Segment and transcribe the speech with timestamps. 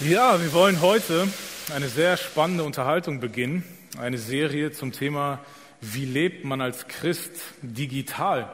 [0.00, 1.26] Ja, wir wollen heute
[1.74, 3.64] eine sehr spannende Unterhaltung beginnen.
[3.98, 5.40] Eine Serie zum Thema,
[5.80, 7.32] wie lebt man als Christ
[7.62, 8.48] digital?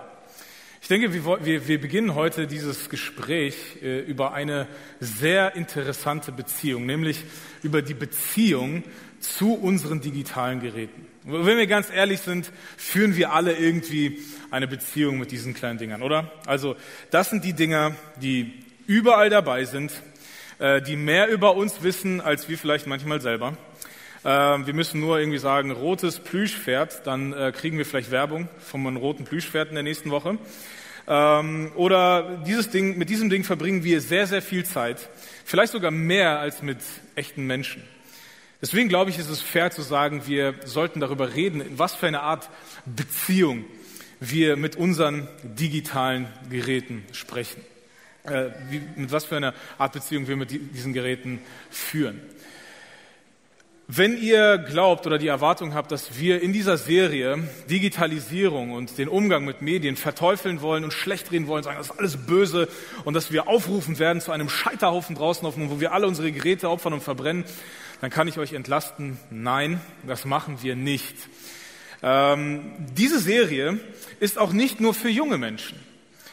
[0.80, 4.66] Ich denke, wir, wir, wir beginnen heute dieses Gespräch äh, über eine
[5.00, 7.22] sehr interessante Beziehung, nämlich
[7.62, 8.82] über die Beziehung
[9.20, 11.06] zu unseren digitalen Geräten.
[11.24, 14.18] Wenn wir ganz ehrlich sind, führen wir alle irgendwie
[14.50, 16.32] eine Beziehung mit diesen kleinen Dingern, oder?
[16.46, 16.74] Also
[17.10, 19.92] das sind die Dinger, die überall dabei sind,
[20.64, 23.52] äh, die mehr über uns wissen, als wir vielleicht manchmal selber.
[24.22, 28.86] Äh, wir müssen nur irgendwie sagen, rotes Plüschpferd, dann äh, kriegen wir vielleicht Werbung von
[28.86, 30.38] einem roten Plüschpferd in der nächsten Woche.
[31.06, 35.10] Ähm, oder dieses Ding, mit diesem Ding verbringen wir sehr, sehr viel Zeit.
[35.44, 36.78] Vielleicht sogar mehr als mit
[37.14, 37.82] echten Menschen.
[38.62, 42.06] Deswegen glaube ich, ist es fair zu sagen, wir sollten darüber reden, in was für
[42.06, 42.48] eine Art
[42.86, 43.66] Beziehung
[44.18, 47.60] wir mit unseren digitalen Geräten sprechen
[48.24, 52.20] äh, wie, mit was für einer Art Beziehung wir mit diesen Geräten führen.
[53.86, 59.08] Wenn ihr glaubt oder die Erwartung habt, dass wir in dieser Serie Digitalisierung und den
[59.08, 62.68] Umgang mit Medien verteufeln wollen und schlecht reden wollen, sagen, das ist alles böse
[63.04, 66.94] und dass wir aufrufen werden zu einem Scheiterhaufen draußen, wo wir alle unsere Geräte opfern
[66.94, 67.44] und verbrennen,
[68.00, 71.16] dann kann ich euch entlasten, nein, das machen wir nicht.
[72.02, 73.78] Ähm, diese Serie
[74.18, 75.78] ist auch nicht nur für junge Menschen.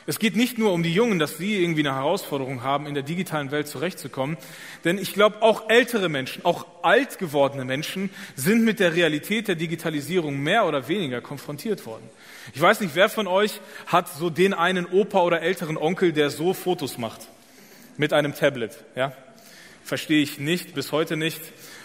[0.07, 3.03] Es geht nicht nur um die Jungen, dass sie irgendwie eine Herausforderung haben, in der
[3.03, 4.37] digitalen Welt zurechtzukommen.
[4.83, 9.55] Denn ich glaube, auch ältere Menschen, auch alt gewordene Menschen sind mit der Realität der
[9.55, 12.09] Digitalisierung mehr oder weniger konfrontiert worden.
[12.53, 16.31] Ich weiß nicht, wer von euch hat so den einen Opa oder älteren Onkel, der
[16.31, 17.27] so Fotos macht.
[17.97, 19.13] Mit einem Tablet, ja?
[19.83, 21.41] Verstehe ich nicht, bis heute nicht.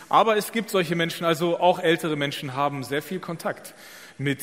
[0.08, 3.74] Aber es gibt solche Menschen, also auch ältere Menschen haben sehr viel Kontakt
[4.18, 4.40] mit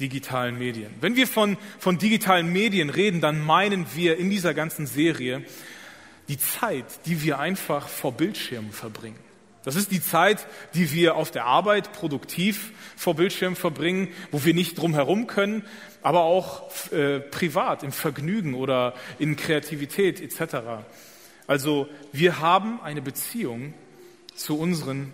[0.00, 0.92] digitalen Medien.
[1.00, 5.44] Wenn wir von, von digitalen Medien reden, dann meinen wir in dieser ganzen Serie
[6.28, 9.18] die Zeit, die wir einfach vor Bildschirmen verbringen.
[9.64, 14.52] Das ist die Zeit, die wir auf der Arbeit produktiv vor Bildschirmen verbringen, wo wir
[14.52, 15.64] nicht drum herum können,
[16.02, 20.84] aber auch äh, privat, im Vergnügen oder in Kreativität etc.
[21.46, 23.72] Also wir haben eine Beziehung
[24.34, 25.12] zu unseren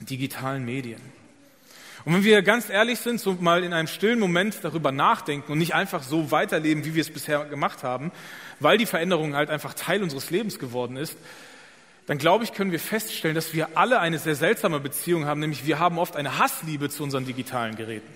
[0.00, 1.17] digitalen Medien.
[2.04, 5.58] Und wenn wir ganz ehrlich sind, so mal in einem stillen Moment darüber nachdenken und
[5.58, 8.12] nicht einfach so weiterleben, wie wir es bisher gemacht haben,
[8.60, 11.16] weil die Veränderung halt einfach Teil unseres Lebens geworden ist,
[12.06, 15.66] dann glaube ich, können wir feststellen, dass wir alle eine sehr seltsame Beziehung haben, nämlich
[15.66, 18.08] wir haben oft eine Hassliebe zu unseren digitalen Geräten.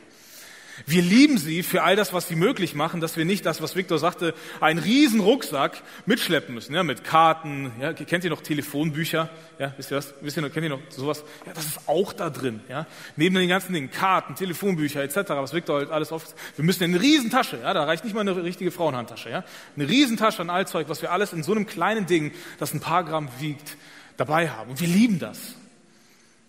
[0.87, 3.77] Wir lieben sie für all das, was sie möglich machen, dass wir nicht das, was
[3.77, 9.31] Viktor sagte, einen riesen Rucksack mitschleppen müssen, ja, mit Karten, ja, kennt ihr noch Telefonbücher,
[9.59, 12.12] ja, wisst ihr was, wisst ihr noch, kennt ihr noch sowas, ja, das ist auch
[12.12, 16.34] da drin, ja, neben den ganzen Dingen, Karten, Telefonbücher, etc., was Viktor halt alles oft,
[16.56, 19.44] wir müssen in eine Riesentasche, ja, da reicht nicht mal eine richtige Frauenhandtasche, ja,
[19.77, 23.04] eine Riesentasche an Allzeug, was wir alles in so einem kleinen Ding, das ein paar
[23.04, 23.77] Gramm wiegt,
[24.16, 24.71] dabei haben.
[24.71, 25.56] Und wir lieben das.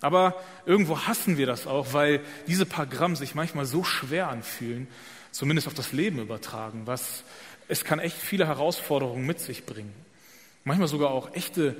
[0.04, 0.34] Aber
[0.66, 4.86] irgendwo hassen wir das auch, weil diese paar Gramm sich manchmal so schwer anfühlen,
[5.30, 7.24] zumindest auf das Leben übertragen, was
[7.68, 9.94] es kann echt viele Herausforderungen mit sich bringen.
[10.64, 11.76] Manchmal sogar auch echte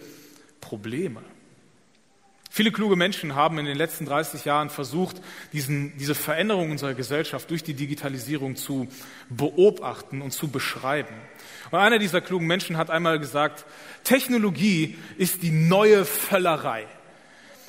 [0.62, 1.20] Probleme.
[2.48, 5.20] Viele kluge Menschen haben in den letzten 30 Jahren versucht,
[5.52, 8.88] diesen, diese Veränderung unserer Gesellschaft durch die Digitalisierung zu
[9.28, 11.14] beobachten und zu beschreiben.
[11.70, 13.66] Und einer dieser klugen Menschen hat einmal gesagt,
[14.02, 16.86] Technologie ist die neue Völlerei.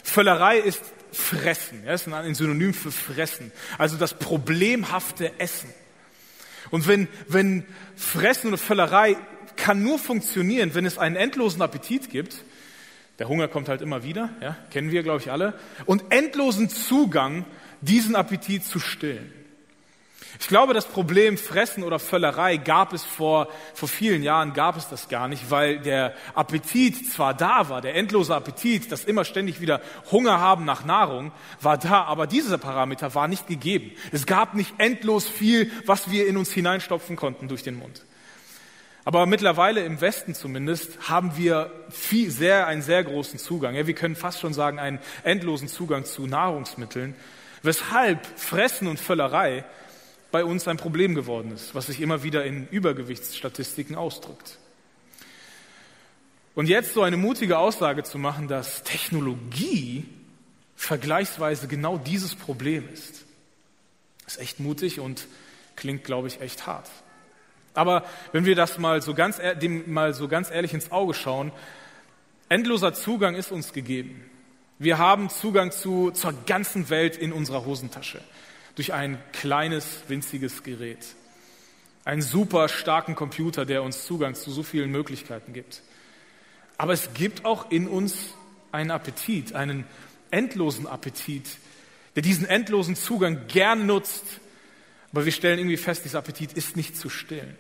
[0.06, 1.84] Völlerei ist Fressen.
[1.86, 3.52] Ja, ist ein Synonym für Fressen.
[3.78, 5.70] Also das problemhafte Essen.
[6.70, 9.18] Und wenn, wenn Fressen oder Völlerei
[9.56, 12.44] kann nur funktionieren, wenn es einen endlosen Appetit gibt,
[13.18, 15.54] der Hunger kommt halt immer wieder, ja, kennen wir, glaube ich, alle,
[15.86, 17.46] und endlosen Zugang,
[17.82, 19.32] diesen Appetit zu stillen.
[20.40, 24.90] Ich glaube, das Problem Fressen oder Völlerei gab es vor, vor vielen Jahren, gab es
[24.90, 29.62] das gar nicht, weil der Appetit zwar da war, der endlose Appetit, das immer ständig
[29.62, 29.82] wieder
[30.12, 31.32] Hunger haben nach Nahrung,
[31.62, 33.92] war da, aber dieser Parameter war nicht gegeben.
[34.12, 38.04] Es gab nicht endlos viel, was wir in uns hineinstopfen konnten durch den Mund.
[39.06, 43.76] Aber mittlerweile im Westen zumindest haben wir viel, sehr, einen sehr großen Zugang.
[43.76, 47.16] Ja, wir können fast schon sagen, einen endlosen Zugang zu Nahrungsmitteln,
[47.62, 49.64] weshalb Fressen und Völlerei
[50.36, 54.58] bei uns ein Problem geworden ist, was sich immer wieder in Übergewichtsstatistiken ausdrückt.
[56.56, 60.04] Und jetzt so eine mutige Aussage zu machen, dass Technologie
[60.76, 63.24] vergleichsweise genau dieses Problem ist,
[64.28, 65.26] ist echt mutig und
[65.78, 66.90] klingt, glaube ich, echt hart.
[67.74, 68.04] Aber
[68.34, 71.54] wenn wir das mal so ganz, dem mal so ganz ehrlich ins Auge schauen,
[72.50, 74.30] endloser Zugang ist uns gegeben.
[74.80, 78.20] Wir haben Zugang zu, zur ganzen Welt in unserer Hosentasche
[78.76, 81.00] durch ein kleines, winziges Gerät.
[82.04, 85.82] Einen super starken Computer, der uns Zugang zu so vielen Möglichkeiten gibt.
[86.78, 88.14] Aber es gibt auch in uns
[88.72, 89.86] einen Appetit, einen
[90.30, 91.58] endlosen Appetit,
[92.16, 94.24] der diesen endlosen Zugang gern nutzt.
[95.12, 97.56] Aber wir stellen irgendwie fest, dieser Appetit ist nicht zu stillen.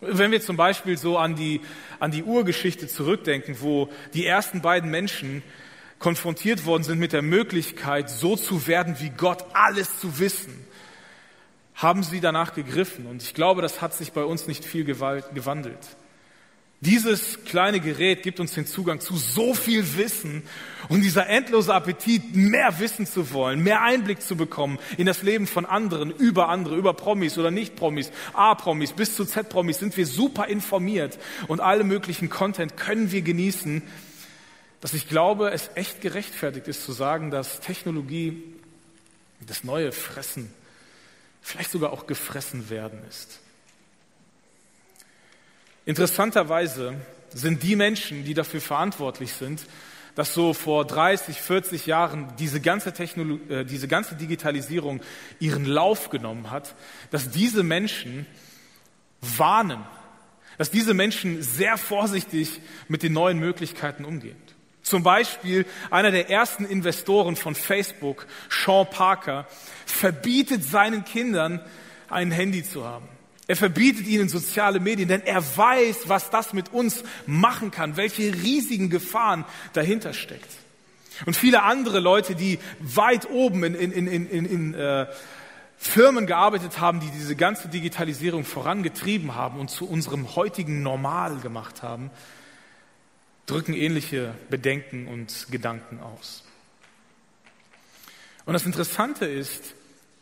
[0.00, 1.60] Wenn wir zum Beispiel so an die,
[1.98, 5.42] an die Urgeschichte zurückdenken, wo die ersten beiden Menschen
[5.98, 10.54] konfrontiert worden sind mit der Möglichkeit, so zu werden wie Gott, alles zu wissen,
[11.74, 13.06] haben sie danach gegriffen.
[13.06, 15.96] Und ich glaube, das hat sich bei uns nicht viel gewandelt.
[16.80, 20.44] Dieses kleine Gerät gibt uns den Zugang zu so viel Wissen
[20.88, 25.48] und dieser endlose Appetit, mehr wissen zu wollen, mehr Einblick zu bekommen in das Leben
[25.48, 30.46] von anderen, über andere, über Promis oder Nicht-Promis, A-Promis bis zu Z-Promis sind wir super
[30.46, 31.18] informiert
[31.48, 33.82] und alle möglichen Content können wir genießen,
[34.80, 38.42] dass ich glaube, es echt gerechtfertigt ist zu sagen, dass Technologie
[39.46, 40.52] das neue Fressen,
[41.42, 43.40] vielleicht sogar auch gefressen werden ist.
[45.84, 46.94] Interessanterweise
[47.30, 49.62] sind die Menschen, die dafür verantwortlich sind,
[50.14, 55.00] dass so vor 30, 40 Jahren diese ganze, Technologie, äh, diese ganze Digitalisierung
[55.38, 56.74] ihren Lauf genommen hat,
[57.10, 58.26] dass diese Menschen
[59.20, 59.84] warnen,
[60.56, 64.36] dass diese Menschen sehr vorsichtig mit den neuen Möglichkeiten umgehen.
[64.88, 69.46] Zum Beispiel einer der ersten Investoren von Facebook, Sean Parker,
[69.84, 71.60] verbietet seinen Kindern,
[72.08, 73.06] ein Handy zu haben.
[73.46, 78.32] Er verbietet ihnen soziale Medien, denn er weiß, was das mit uns machen kann, welche
[78.32, 79.44] riesigen Gefahren
[79.74, 80.50] dahinter steckt.
[81.26, 85.06] Und viele andere Leute, die weit oben in, in, in, in, in äh,
[85.76, 91.82] Firmen gearbeitet haben, die diese ganze Digitalisierung vorangetrieben haben und zu unserem heutigen Normal gemacht
[91.82, 92.10] haben,
[93.48, 96.44] drücken ähnliche Bedenken und Gedanken aus.
[98.44, 99.74] Und das Interessante ist,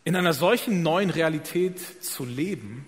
[0.05, 2.87] in einer solchen neuen Realität zu leben,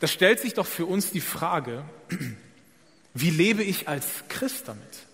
[0.00, 1.84] da stellt sich doch für uns die Frage,
[3.14, 5.06] wie lebe ich als Christ damit?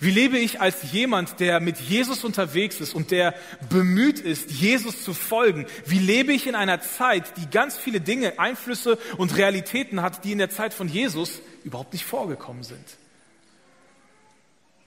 [0.00, 3.34] Wie lebe ich als jemand, der mit Jesus unterwegs ist und der
[3.70, 5.66] bemüht ist, Jesus zu folgen?
[5.84, 10.32] Wie lebe ich in einer Zeit, die ganz viele Dinge, Einflüsse und Realitäten hat, die
[10.32, 12.84] in der Zeit von Jesus überhaupt nicht vorgekommen sind?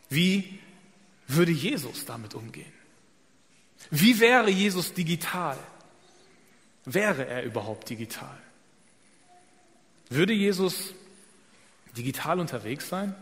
[0.10, 0.60] Wie
[1.28, 2.74] würde Jesus damit umgehen?
[3.92, 5.58] Wie wäre Jesus digital?
[6.86, 8.38] Wäre er überhaupt digital?
[10.10, 10.94] Würde Jesus
[11.96, 13.16] digital unterwegs sein?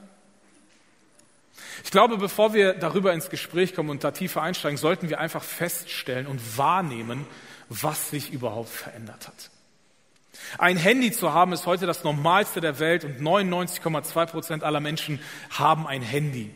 [1.84, 5.44] Ich glaube, bevor wir darüber ins Gespräch kommen und da tiefer einsteigen, sollten wir einfach
[5.44, 7.26] feststellen und wahrnehmen,
[7.70, 9.50] was sich überhaupt verändert hat.
[10.58, 15.20] Ein Handy zu haben ist heute das Normalste der Welt und 99,2 Prozent aller Menschen
[15.50, 16.52] haben ein Handy.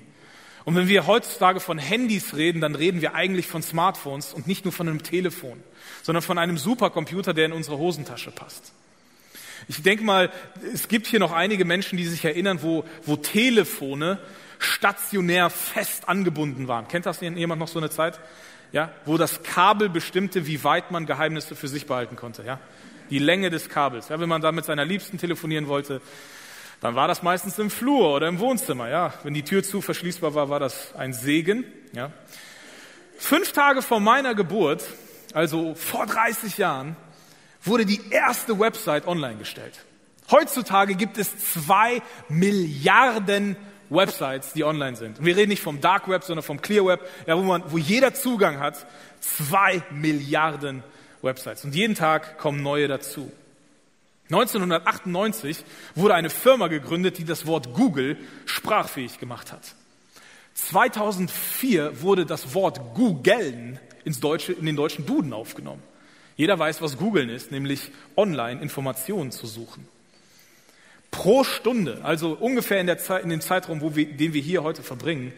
[0.66, 4.66] Und wenn wir heutzutage von Handys reden, dann reden wir eigentlich von Smartphones und nicht
[4.66, 5.62] nur von einem Telefon,
[6.04, 8.74] sondern von einem Supercomputer, der in unsere Hosentasche passt.
[9.68, 10.32] Ich denke mal,
[10.74, 14.20] es gibt hier noch einige Menschen, die sich erinnern, wo, wo Telefone
[14.60, 16.88] stationär fest angebunden waren.
[16.88, 18.20] Kennt das jemand noch so eine Zeit?
[18.72, 22.44] Ja, wo das Kabel bestimmte, wie weit man Geheimnisse für sich behalten konnte.
[22.44, 22.60] Ja,
[23.10, 24.10] die Länge des Kabels.
[24.10, 26.02] Ja, wenn man da mit seiner Liebsten telefonieren wollte,
[26.82, 28.90] dann war das meistens im Flur oder im Wohnzimmer.
[28.90, 31.64] Ja, wenn die Tür zu verschließbar war, war das ein Segen.
[31.94, 32.12] Ja,
[33.18, 34.84] fünf Tage vor meiner Geburt,
[35.34, 36.98] also vor 30 Jahren,
[37.64, 39.86] wurde die erste Website online gestellt.
[40.32, 43.56] Heutzutage gibt es zwei Milliarden
[43.90, 45.20] Websites, die online sind.
[45.20, 47.78] Und wir reden nicht vom Dark Web, sondern vom Clear Web, ja, wo, man, wo
[47.78, 48.88] jeder Zugang hat.
[49.20, 50.84] Zwei Milliarden
[51.22, 51.64] Websites.
[51.64, 53.32] Und jeden Tag kommen neue dazu.
[54.32, 59.76] 1998 wurde eine Firma gegründet, die das Wort Google sprachfähig gemacht hat.
[60.54, 65.84] 2004 wurde das Wort Googeln ins Deutsche, in den deutschen Duden aufgenommen.
[66.38, 69.86] Jeder weiß, was Googeln ist, nämlich online Informationen zu suchen.
[71.12, 74.64] Pro Stunde, also ungefähr in, der Zeit, in dem Zeitraum, wo wir, den wir hier
[74.64, 75.34] heute verbringen,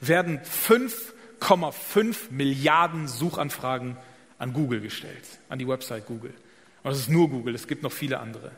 [0.00, 3.98] werden 5,5 Milliarden Suchanfragen
[4.38, 6.32] an Google gestellt, an die Website Google.
[6.88, 8.50] Und das ist nur Google, es gibt noch viele andere.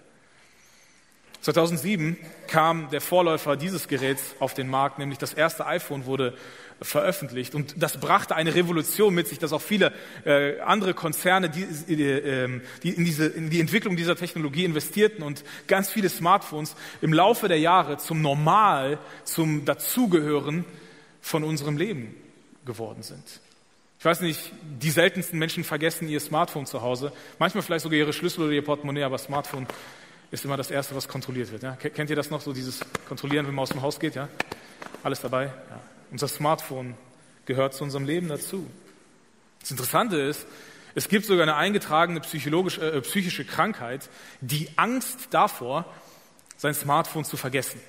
[1.40, 6.34] 2007 kam der Vorläufer dieses Geräts auf den Markt, nämlich das erste iPhone wurde
[6.80, 7.56] veröffentlicht.
[7.56, 9.92] Und das brachte eine Revolution mit sich, dass auch viele
[10.25, 15.42] äh, andere Konzerne, die, äh, die, in, diese, in die Entwicklung dieser Technologie investierten und
[15.66, 20.64] ganz viele Smartphones im Laufe der Jahre zum Normal, zum Dazugehören
[21.20, 22.14] von unserem Leben
[22.64, 23.40] geworden sind.
[24.00, 28.14] Ich weiß nicht, die seltensten Menschen vergessen ihr Smartphone zu Hause, manchmal vielleicht sogar ihre
[28.14, 29.66] Schlüssel oder ihr Portemonnaie, aber Smartphone
[30.30, 31.62] ist immer das Erste, was kontrolliert wird.
[31.62, 31.76] Ja?
[31.76, 34.14] Kennt ihr das noch, so dieses Kontrollieren, wenn man aus dem Haus geht?
[34.14, 34.30] Ja?
[35.02, 35.49] Alles dabei?
[35.49, 35.80] Ja.
[36.11, 36.95] Unser Smartphone
[37.45, 38.66] gehört zu unserem Leben dazu.
[39.61, 40.47] Das Interessante ist,
[40.95, 44.09] es gibt sogar eine eingetragene psychologische, äh, psychische Krankheit,
[44.40, 45.85] die Angst davor,
[46.57, 47.83] sein Smartphone zu vergessen.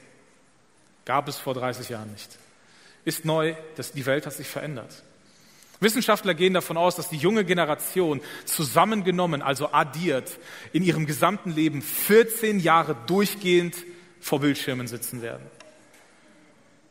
[1.05, 2.37] Gab es vor 30 Jahren nicht.
[3.05, 5.03] Ist neu, dass die Welt hat sich verändert.
[5.81, 10.39] Wissenschaftler gehen davon aus, dass die junge Generation zusammengenommen, also addiert,
[10.71, 13.75] in ihrem gesamten Leben 14 Jahre durchgehend
[14.19, 15.43] vor Bildschirmen sitzen werden.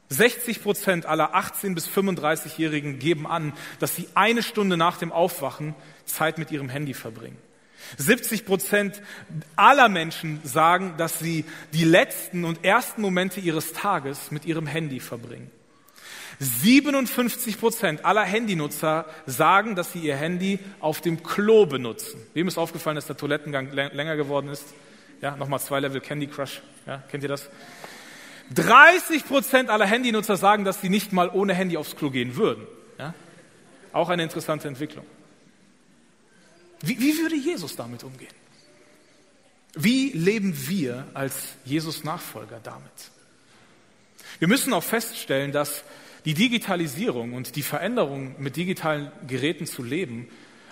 [0.08, 5.76] 60 Prozent aller 18 bis 35-Jährigen geben an, dass sie eine Stunde nach dem Aufwachen
[6.04, 7.38] Zeit mit ihrem Handy verbringen.
[7.96, 9.02] 70 Prozent
[9.54, 14.98] aller Menschen sagen, dass sie die letzten und ersten Momente ihres Tages mit ihrem Handy
[14.98, 15.50] verbringen.
[16.40, 22.18] 57 Prozent aller Handynutzer sagen, dass sie ihr Handy auf dem Klo benutzen.
[22.32, 24.64] Wem ist aufgefallen, dass der Toilettengang länger geworden ist?
[25.20, 26.62] Ja, nochmal zwei Level Candy Crush.
[26.86, 27.50] Ja, kennt ihr das?
[28.54, 32.66] 30 Prozent aller Handynutzer sagen, dass sie nicht mal ohne Handy aufs Klo gehen würden.
[32.98, 33.14] Ja?
[33.92, 35.04] Auch eine interessante Entwicklung.
[36.80, 38.32] Wie, wie würde Jesus damit umgehen?
[39.74, 42.82] Wie leben wir als Jesus-Nachfolger damit?
[44.38, 45.84] Wir müssen auch feststellen, dass
[46.24, 50.28] die Digitalisierung und die Veränderung mit digitalen Geräten zu leben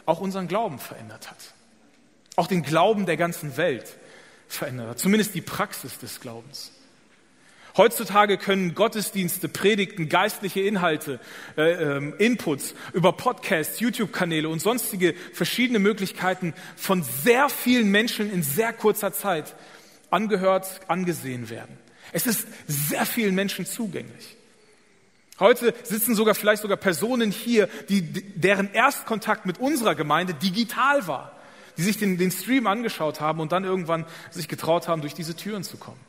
[0.08, 1.54] auch unseren Glauben verändert hat.
[2.36, 3.84] Auch den Glauben der ganzen Welt
[4.48, 4.98] verändert hat.
[4.98, 6.72] Zumindest die Praxis des Glaubens.
[7.76, 11.20] Heutzutage können Gottesdienste, Predigten, geistliche Inhalte,
[11.58, 18.42] äh, äh, Inputs über Podcasts, YouTube-Kanäle und sonstige verschiedene Möglichkeiten von sehr vielen Menschen in
[18.42, 19.54] sehr kurzer Zeit
[20.10, 21.76] angehört, angesehen werden.
[22.12, 24.37] Es ist sehr vielen Menschen zugänglich.
[25.40, 31.32] Heute sitzen sogar vielleicht sogar Personen hier, die, deren Erstkontakt mit unserer Gemeinde digital war,
[31.76, 35.36] die sich den, den Stream angeschaut haben und dann irgendwann sich getraut haben, durch diese
[35.36, 36.00] Türen zu kommen.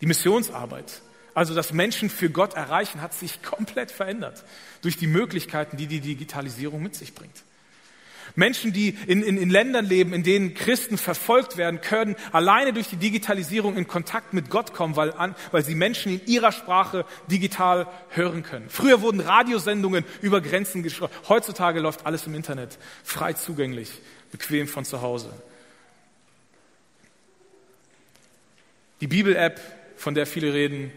[0.00, 1.02] Die Missionsarbeit,
[1.34, 4.44] also das Menschen für Gott erreichen, hat sich komplett verändert
[4.82, 7.44] durch die Möglichkeiten, die die Digitalisierung mit sich bringt.
[8.38, 12.88] Menschen, die in, in, in Ländern leben, in denen Christen verfolgt werden, können alleine durch
[12.88, 17.04] die Digitalisierung in Kontakt mit Gott kommen, weil, an, weil sie Menschen in ihrer Sprache
[17.28, 18.70] digital hören können.
[18.70, 21.12] Früher wurden Radiosendungen über Grenzen geschrieben.
[21.28, 23.90] Heutzutage läuft alles im Internet, frei zugänglich,
[24.30, 25.32] bequem von zu Hause.
[29.00, 29.60] Die Bibel-App,
[29.96, 30.92] von der viele reden,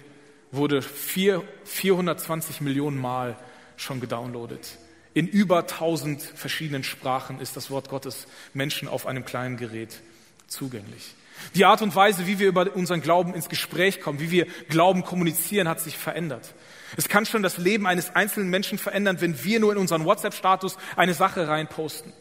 [0.51, 3.35] wurde vier, 420 Millionen Mal
[3.77, 4.77] schon gedownloadet.
[5.13, 10.01] In über 1000 verschiedenen Sprachen ist das Wort Gottes Menschen auf einem kleinen Gerät
[10.47, 11.15] zugänglich.
[11.55, 15.03] Die Art und Weise, wie wir über unseren Glauben ins Gespräch kommen, wie wir Glauben
[15.03, 16.53] kommunizieren, hat sich verändert.
[16.97, 20.77] Es kann schon das Leben eines einzelnen Menschen verändern, wenn wir nur in unseren WhatsApp-Status
[20.95, 22.13] eine Sache reinposten.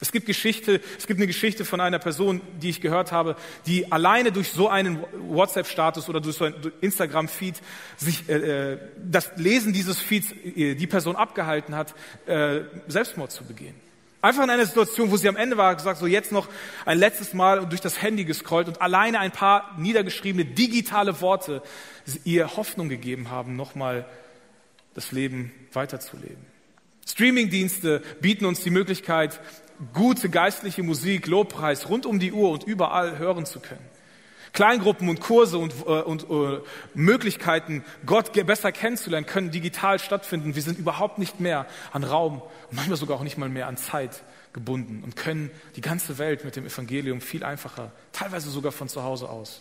[0.00, 3.34] Es gibt Geschichte, es gibt eine Geschichte von einer Person, die ich gehört habe,
[3.66, 7.56] die alleine durch so einen WhatsApp-Status oder durch so einen Instagram-Feed
[7.96, 11.94] sich äh, äh, das Lesen dieses Feeds äh, die Person abgehalten hat,
[12.26, 13.74] äh, Selbstmord zu begehen.
[14.20, 16.48] Einfach in einer Situation, wo sie am Ende war, gesagt, so jetzt noch
[16.84, 21.62] ein letztes Mal durch das Handy gescrollt und alleine ein paar niedergeschriebene digitale Worte
[22.24, 24.06] ihr Hoffnung gegeben haben, nochmal
[24.94, 26.44] das Leben weiterzuleben.
[27.06, 29.40] Streamingdienste bieten uns die Möglichkeit,
[29.94, 33.86] gute geistliche Musik, Lobpreis rund um die Uhr und überall hören zu können.
[34.52, 36.60] Kleingruppen und Kurse und, äh, und äh,
[36.94, 40.54] Möglichkeiten, Gott besser kennenzulernen, können digital stattfinden.
[40.54, 43.76] Wir sind überhaupt nicht mehr an Raum und manchmal sogar auch nicht mal mehr an
[43.76, 48.88] Zeit gebunden und können die ganze Welt mit dem Evangelium viel einfacher, teilweise sogar von
[48.88, 49.60] zu Hause aus,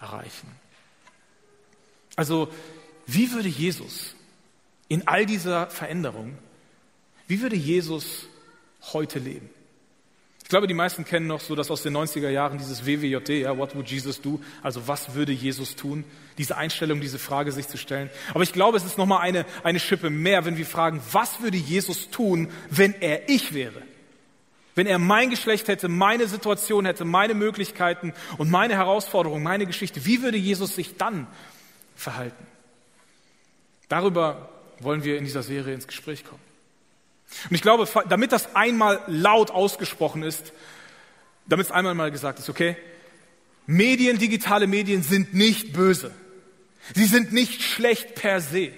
[0.00, 0.48] erreichen.
[2.16, 2.48] Also,
[3.06, 4.14] wie würde Jesus
[4.88, 6.38] in all dieser Veränderung,
[7.26, 8.26] wie würde Jesus
[8.92, 9.50] heute leben.
[10.42, 13.56] Ich glaube, die meisten kennen noch so das aus den 90er Jahren, dieses WWJD, ja,
[13.56, 14.40] what would Jesus do?
[14.62, 16.04] Also was würde Jesus tun?
[16.36, 18.10] Diese Einstellung, diese Frage sich zu stellen.
[18.34, 21.56] Aber ich glaube, es ist nochmal eine, eine Schippe mehr, wenn wir fragen, was würde
[21.56, 23.82] Jesus tun, wenn er ich wäre?
[24.74, 30.04] Wenn er mein Geschlecht hätte, meine Situation hätte, meine Möglichkeiten und meine Herausforderungen, meine Geschichte,
[30.06, 31.26] wie würde Jesus sich dann
[31.94, 32.46] verhalten?
[33.88, 34.48] Darüber
[34.80, 36.51] wollen wir in dieser Serie ins Gespräch kommen.
[37.48, 40.52] Und ich glaube, damit das einmal laut ausgesprochen ist,
[41.46, 42.76] damit es einmal mal gesagt ist, okay,
[43.66, 46.12] Medien, digitale Medien sind nicht böse.
[46.94, 48.72] Sie sind nicht schlecht per se.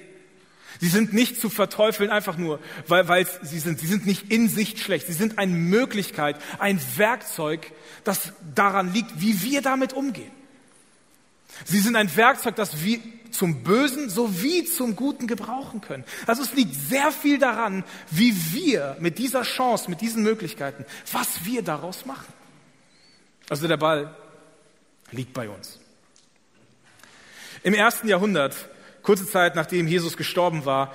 [0.80, 2.58] Sie sind nicht zu verteufeln einfach nur,
[2.88, 3.78] weil, weil sie sind.
[3.78, 5.06] Sie sind nicht in sich schlecht.
[5.06, 10.30] Sie sind eine Möglichkeit, ein Werkzeug, das daran liegt, wie wir damit umgehen.
[11.64, 12.98] Sie sind ein Werkzeug, das wir
[13.30, 16.04] zum Bösen sowie zum Guten gebrauchen können.
[16.26, 21.44] Also es liegt sehr viel daran, wie wir mit dieser Chance, mit diesen Möglichkeiten, was
[21.44, 22.32] wir daraus machen.
[23.48, 24.14] Also der Ball
[25.10, 25.80] liegt bei uns.
[27.62, 28.54] Im ersten Jahrhundert,
[29.02, 30.94] kurze Zeit nachdem Jesus gestorben war,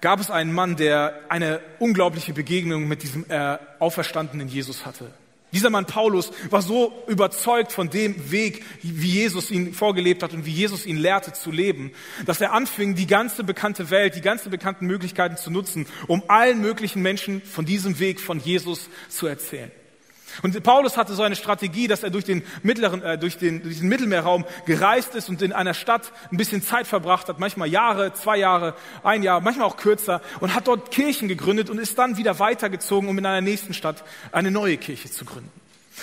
[0.00, 5.12] gab es einen Mann, der eine unglaubliche Begegnung mit diesem äh, auferstandenen Jesus hatte.
[5.52, 10.46] Dieser Mann Paulus war so überzeugt von dem Weg, wie Jesus ihn vorgelebt hat und
[10.46, 11.92] wie Jesus ihn lehrte zu leben,
[12.24, 16.60] dass er anfing, die ganze bekannte Welt, die ganzen bekannten Möglichkeiten zu nutzen, um allen
[16.60, 19.72] möglichen Menschen von diesem Weg von Jesus zu erzählen.
[20.42, 23.78] Und Paulus hatte so eine Strategie, dass er durch den, mittleren, äh, durch, den, durch
[23.78, 28.12] den Mittelmeerraum gereist ist und in einer Stadt ein bisschen Zeit verbracht hat, manchmal Jahre,
[28.14, 32.16] zwei Jahre, ein Jahr, manchmal auch kürzer, und hat dort Kirchen gegründet und ist dann
[32.16, 35.50] wieder weitergezogen, um in einer nächsten Stadt eine neue Kirche zu gründen.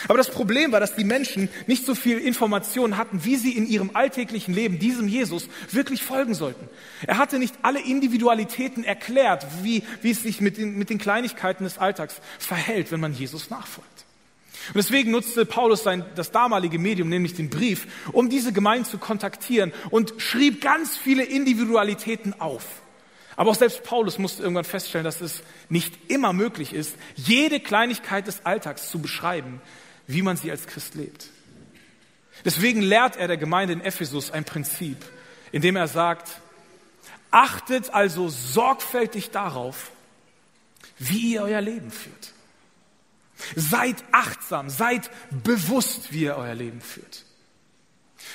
[0.08, 3.66] Aber das Problem war, dass die Menschen nicht so viel Informationen hatten, wie sie in
[3.66, 6.70] ihrem alltäglichen Leben diesem Jesus wirklich folgen sollten.
[7.06, 11.64] Er hatte nicht alle Individualitäten erklärt, wie, wie es sich mit den, mit den Kleinigkeiten
[11.64, 14.07] des Alltags verhält, wenn man Jesus nachfolgt.
[14.68, 18.98] Und deswegen nutzte Paulus sein, das damalige Medium, nämlich den Brief, um diese Gemeinde zu
[18.98, 22.66] kontaktieren und schrieb ganz viele Individualitäten auf.
[23.36, 28.26] Aber auch selbst Paulus musste irgendwann feststellen, dass es nicht immer möglich ist, jede Kleinigkeit
[28.26, 29.62] des Alltags zu beschreiben,
[30.08, 31.30] wie man sie als Christ lebt.
[32.46, 34.98] Deswegen lehrt er der Gemeinde in Ephesus ein Prinzip,
[35.52, 36.42] indem er sagt,
[37.30, 39.92] achtet also sorgfältig darauf,
[40.98, 42.34] wie ihr euer Leben führt.
[43.56, 45.10] Seid achtsam, seid
[45.44, 47.26] bewusst, wie ihr euer Leben führt.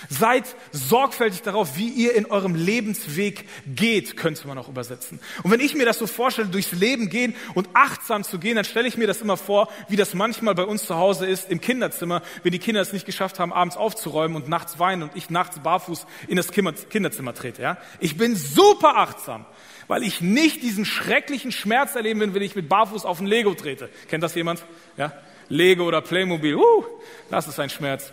[0.09, 5.21] Seid sorgfältig darauf, wie ihr in eurem Lebensweg geht, könnte man auch übersetzen.
[5.43, 8.65] Und wenn ich mir das so vorstelle, durchs Leben gehen und achtsam zu gehen, dann
[8.65, 11.61] stelle ich mir das immer vor, wie das manchmal bei uns zu Hause ist, im
[11.61, 15.31] Kinderzimmer, wenn die Kinder es nicht geschafft haben, abends aufzuräumen und nachts weinen und ich
[15.31, 17.63] nachts barfuß in das Kinderzimmer trete.
[17.63, 17.79] Ja?
[18.01, 19.47] Ich bin super achtsam
[19.89, 23.55] weil ich nicht diesen schrecklichen Schmerz erleben will, wenn ich mit Barfuß auf ein Lego
[23.55, 23.89] trete.
[24.09, 24.65] Kennt das jemand?
[24.97, 25.13] Ja?
[25.49, 26.85] Lego oder Playmobil, uh,
[27.31, 28.13] das ist ein Schmerz.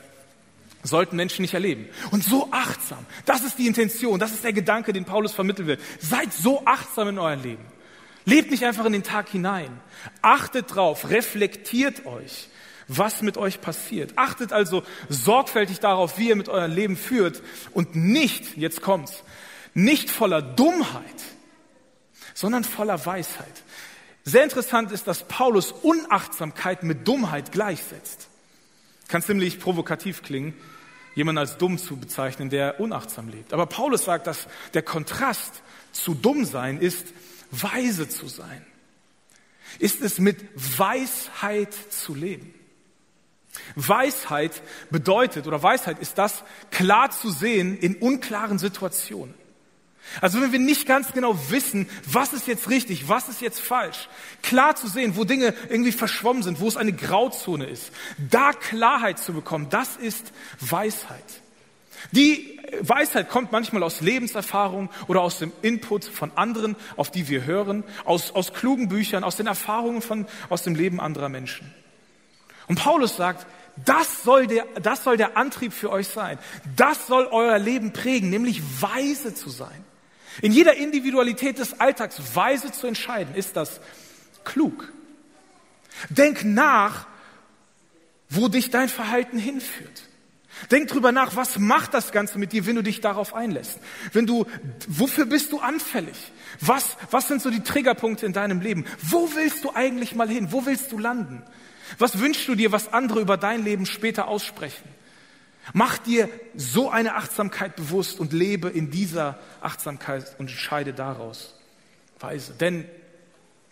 [0.83, 1.87] Sollten Menschen nicht erleben.
[2.11, 3.05] Und so achtsam.
[3.25, 5.77] Das ist die Intention, das ist der Gedanke, den Paulus vermitteln will.
[5.99, 7.65] Seid so achtsam in eurem Leben.
[8.25, 9.81] Lebt nicht einfach in den Tag hinein.
[10.21, 12.47] Achtet drauf, reflektiert euch,
[12.87, 14.13] was mit euch passiert.
[14.15, 19.23] Achtet also sorgfältig darauf, wie ihr mit eurem Leben führt und nicht, jetzt kommt's,
[19.73, 21.03] nicht voller Dummheit,
[22.39, 23.63] sondern voller Weisheit.
[24.23, 28.29] Sehr interessant ist, dass Paulus Unachtsamkeit mit Dummheit gleichsetzt.
[29.09, 30.53] Kann ziemlich provokativ klingen,
[31.15, 33.51] jemanden als dumm zu bezeichnen, der unachtsam lebt.
[33.51, 37.07] Aber Paulus sagt, dass der Kontrast zu dumm sein ist,
[37.51, 38.65] weise zu sein.
[39.77, 42.53] Ist es mit Weisheit zu leben.
[43.75, 49.38] Weisheit bedeutet, oder Weisheit ist das, klar zu sehen in unklaren Situationen.
[50.21, 54.09] Also wenn wir nicht ganz genau wissen, was ist jetzt richtig, was ist jetzt falsch,
[54.41, 59.19] klar zu sehen, wo Dinge irgendwie verschwommen sind, wo es eine Grauzone ist, da Klarheit
[59.19, 61.41] zu bekommen, das ist Weisheit.
[62.11, 67.45] Die Weisheit kommt manchmal aus Lebenserfahrung oder aus dem Input von anderen, auf die wir
[67.45, 71.73] hören, aus, aus klugen Büchern, aus den Erfahrungen von, aus dem Leben anderer Menschen.
[72.67, 73.47] Und Paulus sagt,
[73.85, 76.37] das soll, der, das soll der Antrieb für euch sein.
[76.75, 79.85] Das soll euer Leben prägen, nämlich weise zu sein.
[80.41, 83.79] In jeder Individualität des Alltags weise zu entscheiden, ist das
[84.43, 84.91] klug.
[86.09, 87.07] Denk nach,
[88.29, 90.03] wo dich dein Verhalten hinführt.
[90.71, 93.79] Denk drüber nach, was macht das Ganze mit dir, wenn du dich darauf einlässt?
[94.11, 94.45] Wenn du,
[94.87, 96.17] wofür bist du anfällig?
[96.59, 98.85] Was, was sind so die Triggerpunkte in deinem Leben?
[99.01, 100.51] Wo willst du eigentlich mal hin?
[100.51, 101.43] Wo willst du landen?
[101.97, 104.83] Was wünschst du dir, was andere über dein Leben später aussprechen?
[105.73, 111.55] Mach dir so eine Achtsamkeit bewusst und lebe in dieser Achtsamkeit und entscheide daraus.
[112.19, 112.53] Weise.
[112.53, 112.85] Denn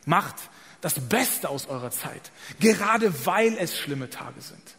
[0.06, 0.36] macht
[0.82, 4.78] das Beste aus eurer Zeit, gerade weil es schlimme Tage sind.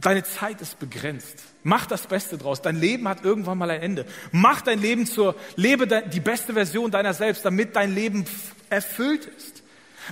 [0.00, 1.44] Deine Zeit ist begrenzt.
[1.62, 2.60] Mach das Beste draus.
[2.60, 4.06] Dein Leben hat irgendwann mal ein Ende.
[4.32, 8.24] Mach dein Leben zur, lebe die beste Version deiner selbst, damit dein Leben
[8.70, 9.53] erfüllt ist.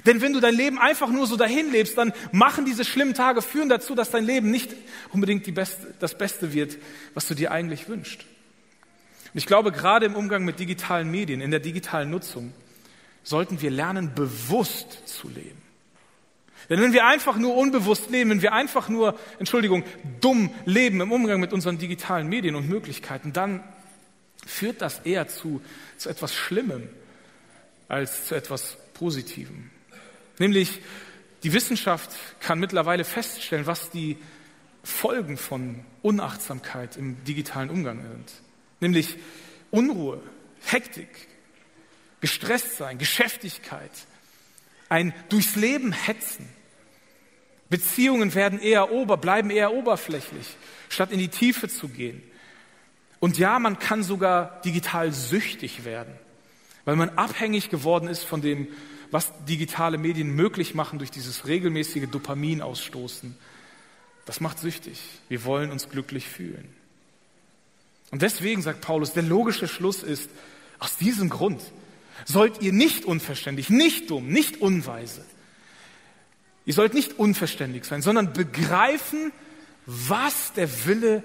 [0.06, 3.42] Denn wenn du dein Leben einfach nur so dahin lebst, dann machen diese schlimmen Tage,
[3.42, 4.74] führen dazu, dass dein Leben nicht
[5.12, 6.78] unbedingt beste, das Beste wird,
[7.14, 8.22] was du dir eigentlich wünschst.
[9.34, 12.52] Und ich glaube, gerade im Umgang mit digitalen Medien, in der digitalen Nutzung,
[13.22, 15.62] sollten wir lernen, bewusst zu leben.
[16.68, 19.84] Denn wenn wir einfach nur unbewusst leben, wenn wir einfach nur, Entschuldigung,
[20.20, 23.62] dumm leben im Umgang mit unseren digitalen Medien und Möglichkeiten, dann
[24.46, 25.60] führt das eher zu,
[25.98, 26.88] zu etwas Schlimmem
[27.88, 29.70] als zu etwas Positivem.
[30.38, 30.80] Nämlich
[31.42, 34.18] die Wissenschaft kann mittlerweile feststellen, was die
[34.82, 38.32] Folgen von Unachtsamkeit im digitalen Umgang sind.
[38.80, 39.16] Nämlich
[39.70, 40.20] Unruhe,
[40.64, 41.08] Hektik,
[42.20, 43.90] gestresst sein, Geschäftigkeit,
[44.88, 46.48] ein durchs Leben hetzen.
[47.70, 50.46] Beziehungen werden eher ober, bleiben eher oberflächlich,
[50.88, 52.22] statt in die Tiefe zu gehen.
[53.18, 56.12] Und ja, man kann sogar digital süchtig werden,
[56.84, 58.68] weil man abhängig geworden ist von dem
[59.12, 63.36] was digitale Medien möglich machen durch dieses regelmäßige Dopaminausstoßen,
[64.24, 65.00] das macht süchtig.
[65.28, 66.68] Wir wollen uns glücklich fühlen.
[68.10, 70.30] Und deswegen sagt Paulus, der logische Schluss ist,
[70.78, 71.60] aus diesem Grund
[72.24, 75.24] sollt ihr nicht unverständlich, nicht dumm, nicht unweise,
[76.64, 79.32] ihr sollt nicht unverständig sein, sondern begreifen,
[79.86, 81.22] was der Wille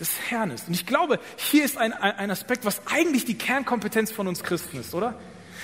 [0.00, 0.66] des Herrn ist.
[0.66, 4.80] Und ich glaube, hier ist ein, ein Aspekt, was eigentlich die Kernkompetenz von uns Christen
[4.80, 5.20] ist, oder?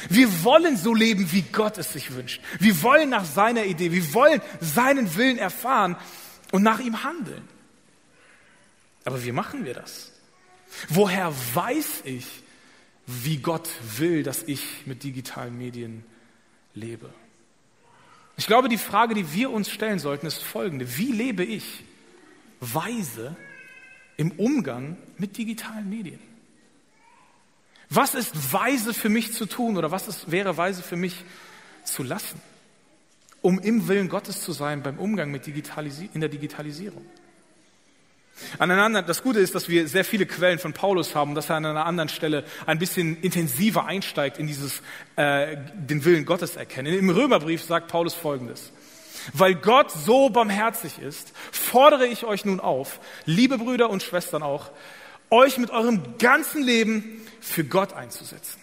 [0.09, 2.41] Wir wollen so leben, wie Gott es sich wünscht.
[2.59, 5.97] Wir wollen nach seiner Idee, wir wollen seinen Willen erfahren
[6.53, 7.43] und nach ihm handeln.
[9.05, 10.13] Aber wie machen wir das?
[10.89, 12.27] Woher weiß ich,
[13.07, 16.05] wie Gott will, dass ich mit digitalen Medien
[16.75, 17.13] lebe?
[18.37, 20.97] Ich glaube, die Frage, die wir uns stellen sollten, ist folgende.
[20.97, 21.83] Wie lebe ich
[22.61, 23.35] weise
[24.17, 26.21] im Umgang mit digitalen Medien?
[27.91, 31.25] Was ist weise für mich zu tun oder was ist, wäre weise für mich
[31.85, 32.41] zu lassen,
[33.41, 37.05] um im Willen Gottes zu sein beim Umgang mit Digitalisi in der Digitalisierung?
[38.59, 41.67] Aneinander, das Gute ist, dass wir sehr viele Quellen von Paulus haben, dass er an
[41.67, 44.81] einer anderen Stelle ein bisschen intensiver einsteigt in dieses
[45.17, 46.97] äh, den Willen Gottes erkennen.
[46.97, 48.73] Im Römerbrief sagt Paulus Folgendes:
[49.33, 54.71] Weil Gott so barmherzig ist, fordere ich euch nun auf, liebe Brüder und Schwestern auch,
[55.31, 58.61] euch mit eurem ganzen Leben für Gott einzusetzen.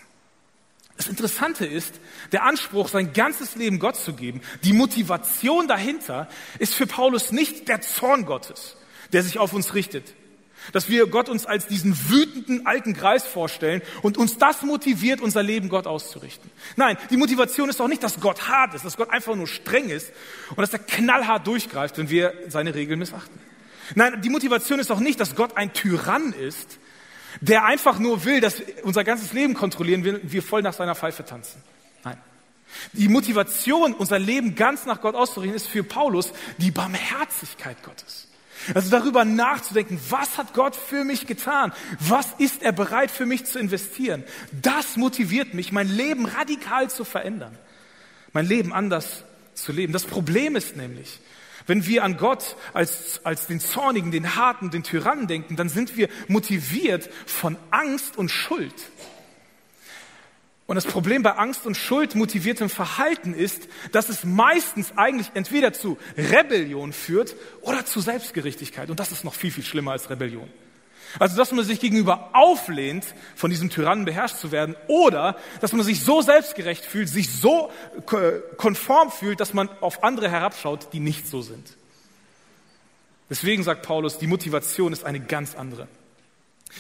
[0.98, 1.96] Das Interessante ist,
[2.32, 7.68] der Anspruch, sein ganzes Leben Gott zu geben, die Motivation dahinter ist für Paulus nicht
[7.68, 8.78] der Zorn Gottes,
[9.12, 10.14] der sich auf uns richtet.
[10.72, 15.44] Dass wir Gott uns als diesen wütenden alten Kreis vorstellen und uns das motiviert, unser
[15.44, 16.50] Leben Gott auszurichten.
[16.76, 19.90] Nein, die Motivation ist auch nicht, dass Gott hart ist, dass Gott einfach nur streng
[19.90, 20.12] ist
[20.52, 23.38] und dass er knallhart durchgreift, wenn wir seine Regeln missachten.
[23.94, 26.80] Nein, die Motivation ist auch nicht, dass Gott ein Tyrann ist,
[27.42, 31.26] der einfach nur will, dass unser ganzes Leben kontrollieren will, wir voll nach seiner Pfeife
[31.26, 31.62] tanzen.
[32.04, 32.18] Nein.
[32.94, 38.28] Die Motivation, unser Leben ganz nach Gott auszurichten, ist für Paulus die Barmherzigkeit Gottes.
[38.74, 41.72] Also darüber nachzudenken, was hat Gott für mich getan?
[42.00, 44.24] Was ist er bereit für mich zu investieren?
[44.52, 47.56] Das motiviert mich, mein Leben radikal zu verändern.
[48.34, 49.94] Mein Leben anders zu leben.
[49.94, 51.20] Das Problem ist nämlich,
[51.68, 55.98] wenn wir an Gott als, als den Zornigen, den Harten, den Tyrannen denken, dann sind
[55.98, 58.74] wir motiviert von Angst und Schuld.
[60.68, 65.74] Und das Problem bei Angst und Schuld motiviertem Verhalten ist, dass es meistens eigentlich entweder
[65.74, 68.90] zu Rebellion führt oder zu Selbstgerechtigkeit.
[68.90, 70.50] Und das ist noch viel, viel schlimmer als Rebellion.
[71.20, 75.86] Also, dass man sich gegenüber auflehnt, von diesem Tyrannen beherrscht zu werden, oder dass man
[75.86, 77.72] sich so selbstgerecht fühlt, sich so
[78.58, 81.78] konform fühlt, dass man auf andere herabschaut, die nicht so sind.
[83.30, 85.88] Deswegen sagt Paulus, die Motivation ist eine ganz andere.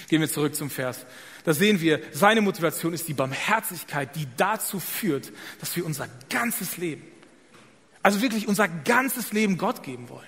[0.10, 1.06] Gehen wir zurück zum Vers.
[1.44, 6.78] Da sehen wir, seine Motivation ist die Barmherzigkeit, die dazu führt, dass wir unser ganzes
[6.78, 7.04] Leben,
[8.04, 10.28] also wirklich unser ganzes Leben Gott geben wollen.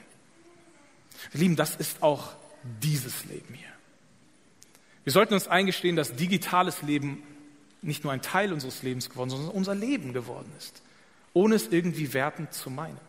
[1.31, 2.33] Wir Lieben, das ist auch
[2.81, 3.67] dieses Leben hier.
[5.07, 7.23] Wir sollten uns eingestehen, dass digitales Leben
[7.81, 10.81] nicht nur ein Teil unseres Lebens geworden, sondern unser Leben geworden ist,
[11.31, 12.99] ohne es irgendwie wertend zu meinen.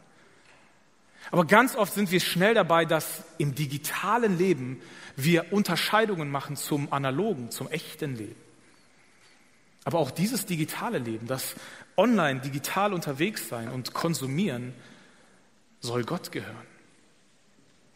[1.33, 4.81] Aber ganz oft sind wir schnell dabei, dass im digitalen Leben
[5.17, 8.41] wir Unterscheidungen machen zum analogen, zum echten Leben.
[9.83, 11.57] Aber auch dieses digitale Leben, das
[11.97, 14.73] online digital unterwegs sein und konsumieren,
[15.81, 16.78] soll Gott gehören.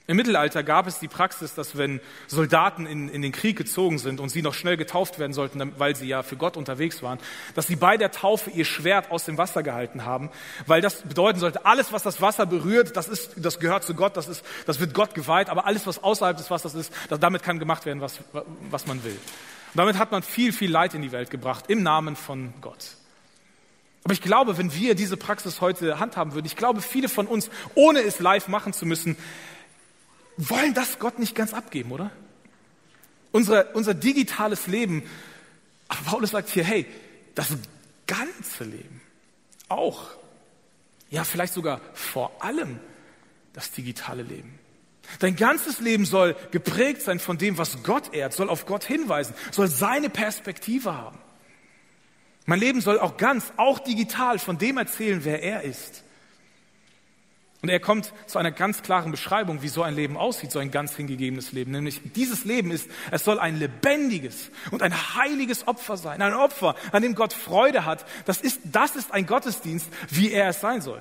[0.09, 4.19] Im Mittelalter gab es die Praxis, dass wenn Soldaten in, in den Krieg gezogen sind
[4.19, 7.21] und sie noch schnell getauft werden sollten, weil sie ja für Gott unterwegs waren,
[7.55, 10.31] dass sie bei der Taufe ihr Schwert aus dem Wasser gehalten haben,
[10.67, 14.17] weil das bedeuten sollte, alles, was das Wasser berührt, das, ist, das gehört zu Gott,
[14.17, 17.45] das, ist, das wird Gott geweiht, aber alles, was außerhalb des Wassers ist, das, damit
[17.45, 18.19] kann gemacht werden, was,
[18.71, 19.13] was man will.
[19.13, 22.97] Und damit hat man viel, viel Leid in die Welt gebracht, im Namen von Gott.
[24.05, 27.51] Aber ich glaube, wenn wir diese Praxis heute handhaben würden, ich glaube, viele von uns,
[27.77, 29.17] ohne es live machen zu müssen,
[30.37, 32.11] wollen das Gott nicht ganz abgeben, oder?
[33.33, 35.03] Unser, unser digitales Leben,
[35.89, 36.87] aber Paulus sagt hier, hey,
[37.35, 37.49] das
[38.07, 39.01] ganze Leben,
[39.69, 40.11] auch,
[41.11, 42.79] ja, vielleicht sogar vor allem
[43.53, 44.59] das digitale Leben.
[45.19, 49.35] Dein ganzes Leben soll geprägt sein von dem, was Gott ehrt, soll auf Gott hinweisen,
[49.51, 51.19] soll seine Perspektive haben.
[52.47, 56.03] Mein Leben soll auch ganz, auch digital von dem erzählen, wer er ist.
[57.63, 60.73] Und er kommt zu einer ganz klaren Beschreibung, wie so ein Leben aussieht, so ein
[60.73, 61.71] ganz hingegebenes Leben.
[61.71, 66.21] Nämlich dieses Leben ist, es soll ein lebendiges und ein heiliges Opfer sein.
[66.21, 68.05] Ein Opfer, an dem Gott Freude hat.
[68.25, 71.01] Das ist, das ist ein Gottesdienst, wie er es sein soll.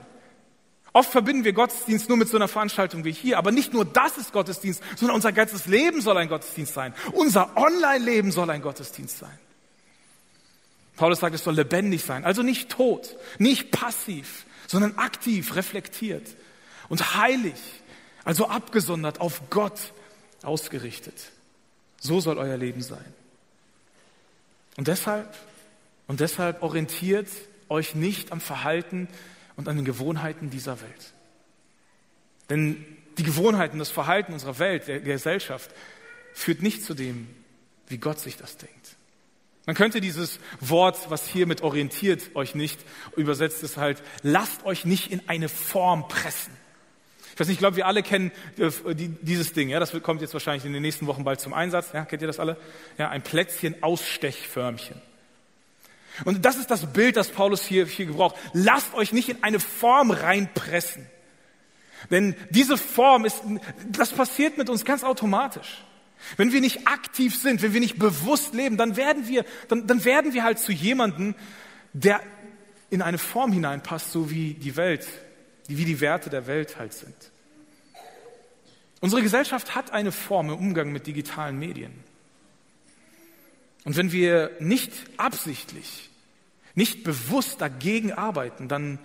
[0.93, 3.39] Oft verbinden wir Gottesdienst nur mit so einer Veranstaltung wie hier.
[3.39, 6.93] Aber nicht nur das ist Gottesdienst, sondern unser ganzes Leben soll ein Gottesdienst sein.
[7.13, 9.39] Unser Online-Leben soll ein Gottesdienst sein.
[10.95, 16.27] Paulus sagt, es soll lebendig sein, also nicht tot, nicht passiv, sondern aktiv, reflektiert
[16.91, 17.55] und heilig,
[18.25, 19.93] also abgesondert auf Gott
[20.43, 21.31] ausgerichtet.
[22.01, 23.05] So soll euer Leben sein.
[24.75, 25.33] Und deshalb,
[26.07, 27.29] und deshalb orientiert
[27.69, 29.07] euch nicht am Verhalten
[29.55, 31.13] und an den Gewohnheiten dieser Welt.
[32.49, 32.85] Denn
[33.17, 35.71] die Gewohnheiten, das Verhalten unserer Welt, der Gesellschaft,
[36.33, 37.29] führt nicht zu dem,
[37.87, 38.97] wie Gott sich das denkt.
[39.65, 42.81] Man könnte dieses Wort, was hier mit orientiert euch nicht,
[43.15, 46.51] übersetzt es halt, lasst euch nicht in eine Form pressen.
[47.33, 50.33] Ich weiß nicht, ich glaube, wir alle kennen äh, dieses Ding, ja, das kommt jetzt
[50.33, 52.57] wahrscheinlich in den nächsten Wochen bald zum Einsatz, ja, kennt ihr das alle?
[52.97, 55.01] Ja, ein Plätzchen Ausstechförmchen.
[56.25, 58.35] Und das ist das Bild, das Paulus hier, hier gebraucht.
[58.53, 61.07] Lasst euch nicht in eine Form reinpressen.
[62.09, 63.41] Denn diese Form ist,
[63.87, 65.83] das passiert mit uns ganz automatisch.
[66.37, 70.03] Wenn wir nicht aktiv sind, wenn wir nicht bewusst leben, dann werden wir, dann, dann
[70.05, 71.35] werden wir halt zu jemandem,
[71.93, 72.21] der
[72.89, 75.07] in eine Form hineinpasst, so wie die Welt,
[75.77, 77.15] wie die Werte der Welt halt sind.
[78.99, 81.91] Unsere Gesellschaft hat eine Form im Umgang mit digitalen Medien.
[83.83, 86.09] Und wenn wir nicht absichtlich,
[86.75, 88.99] nicht bewusst dagegen arbeiten, dann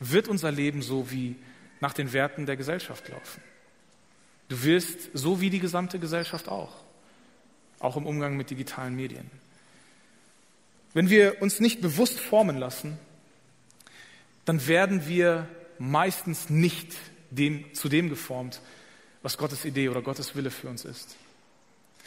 [0.00, 1.36] wird unser Leben so wie
[1.80, 3.42] nach den Werten der Gesellschaft laufen.
[4.48, 6.76] Du wirst so wie die gesamte Gesellschaft auch,
[7.80, 9.30] auch im Umgang mit digitalen Medien.
[10.94, 12.98] Wenn wir uns nicht bewusst formen lassen,
[14.44, 15.46] dann werden wir
[15.78, 16.94] meistens nicht
[17.30, 18.60] dem, zu dem geformt,
[19.22, 21.16] was Gottes Idee oder Gottes Wille für uns ist.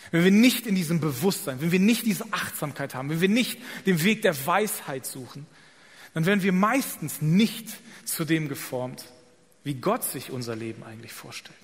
[0.10, 3.60] Wenn wir nicht in diesem Bewusstsein, wenn wir nicht diese Achtsamkeit haben, wenn wir nicht
[3.86, 5.46] den Weg der Weisheit suchen,
[6.14, 7.70] dann werden wir meistens nicht
[8.04, 9.06] zu dem geformt,
[9.64, 11.56] wie Gott sich unser Leben eigentlich vorstellt.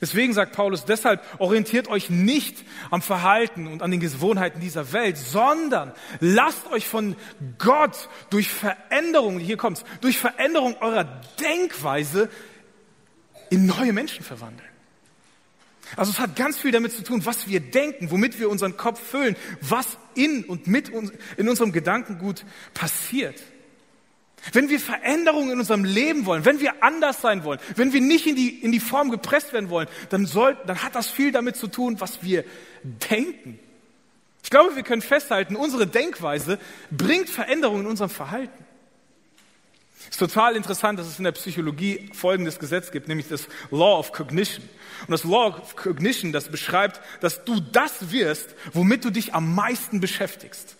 [0.00, 5.16] Deswegen sagt Paulus, deshalb orientiert euch nicht am Verhalten und an den Gewohnheiten dieser Welt,
[5.16, 7.16] sondern lasst euch von
[7.58, 11.04] Gott durch Veränderung, hier kommt's, durch Veränderung eurer
[11.40, 12.28] Denkweise
[13.50, 14.68] in neue Menschen verwandeln.
[15.96, 19.00] Also es hat ganz viel damit zu tun, was wir denken, womit wir unseren Kopf
[19.00, 23.42] füllen, was in und mit uns, in unserem Gedankengut passiert.
[24.52, 28.26] Wenn wir Veränderungen in unserem Leben wollen, wenn wir anders sein wollen, wenn wir nicht
[28.26, 31.56] in die, in die Form gepresst werden wollen, dann, soll, dann hat das viel damit
[31.56, 32.44] zu tun, was wir
[32.82, 33.58] denken.
[34.42, 36.58] Ich glaube, wir können festhalten, unsere Denkweise
[36.90, 38.64] bringt Veränderungen in unserem Verhalten.
[40.10, 43.98] Es ist total interessant, dass es in der Psychologie folgendes Gesetz gibt, nämlich das Law
[43.98, 44.68] of Cognition.
[45.00, 49.54] Und das Law of Cognition, das beschreibt, dass du das wirst, womit du dich am
[49.54, 50.76] meisten beschäftigst.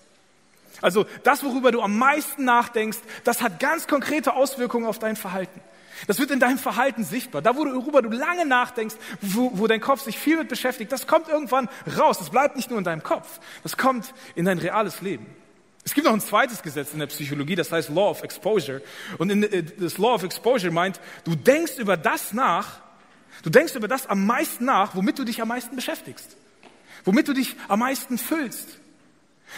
[0.84, 5.62] Also das, worüber du am meisten nachdenkst, das hat ganz konkrete Auswirkungen auf dein Verhalten.
[6.06, 7.40] Das wird in deinem Verhalten sichtbar.
[7.40, 11.28] Da, worüber du lange nachdenkst, wo, wo dein Kopf sich viel mit beschäftigt, das kommt
[11.28, 12.18] irgendwann raus.
[12.18, 13.40] Das bleibt nicht nur in deinem Kopf.
[13.62, 15.24] Das kommt in dein reales Leben.
[15.86, 18.82] Es gibt noch ein zweites Gesetz in der Psychologie, das heißt Law of Exposure.
[19.16, 22.80] Und in, äh, das Law of Exposure meint, du denkst über das nach,
[23.42, 26.36] du denkst über das am meisten nach, womit du dich am meisten beschäftigst.
[27.04, 28.83] Womit du dich am meisten füllst.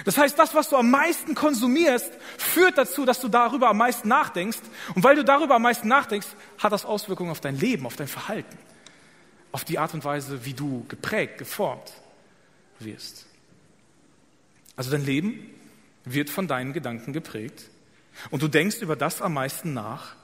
[0.05, 4.09] Das heißt, das, was du am meisten konsumierst, führt dazu, dass du darüber am meisten
[4.09, 4.61] nachdenkst.
[4.94, 8.09] Und weil du darüber am meisten nachdenkst, hat das Auswirkungen auf dein Leben, auf dein
[8.09, 8.59] Verhalten,
[9.53, 11.92] auf die Art und Weise, wie du geprägt, geformt
[12.79, 13.27] wirst.
[14.77, 15.51] Also dein Leben
[16.05, 17.70] wird von deinen Gedanken geprägt
[18.31, 20.14] und du denkst über das am meisten nach,